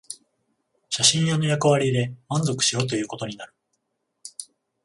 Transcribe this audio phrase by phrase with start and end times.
[0.89, 3.53] 写真屋の役割で満足しろということになる